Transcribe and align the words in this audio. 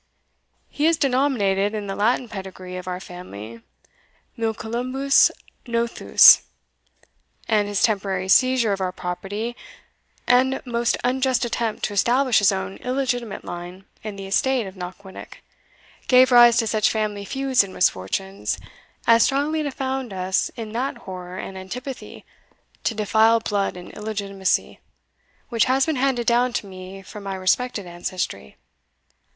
He 0.67 0.87
is 0.87 0.97
denominated, 0.97 1.75
in 1.75 1.85
the 1.85 1.93
Latin 1.95 2.27
pedigree 2.27 2.75
of 2.75 2.87
our 2.87 2.99
family, 2.99 3.61
Milcolumbus 4.35 5.29
Nothus; 5.67 6.41
and 7.47 7.67
his 7.67 7.83
temporary 7.83 8.27
seizure 8.27 8.71
of 8.73 8.81
our 8.81 8.91
property, 8.91 9.55
and 10.25 10.59
most 10.65 10.97
unjust 11.03 11.45
attempt 11.45 11.83
to 11.83 11.93
establish 11.93 12.39
his 12.39 12.51
own 12.51 12.77
illegitimate 12.77 13.45
line 13.45 13.85
in 14.03 14.15
the 14.15 14.25
estate 14.25 14.65
of 14.65 14.73
Knockwinnock, 14.75 15.37
gave 16.07 16.31
rise 16.31 16.57
to 16.57 16.65
such 16.65 16.89
family 16.89 17.23
feuds 17.23 17.63
and 17.63 17.71
misfortunes, 17.71 18.57
as 19.05 19.21
strongly 19.21 19.61
to 19.61 19.69
found 19.69 20.11
us 20.11 20.49
in 20.55 20.71
that 20.71 20.97
horror 21.05 21.37
and 21.37 21.59
antipathy 21.59 22.25
to 22.85 22.95
defiled 22.95 23.43
blood 23.43 23.77
and 23.77 23.91
illegitimacy 23.93 24.79
which 25.49 25.65
has 25.65 25.85
been 25.85 25.97
handed 25.97 26.25
down 26.25 26.53
to 26.53 26.65
me 26.65 27.03
from 27.03 27.21
my 27.21 27.35
respected 27.35 27.85
ancestry." 27.85 28.57